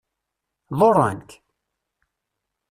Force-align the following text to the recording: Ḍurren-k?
Ḍurren-k? 0.79 1.29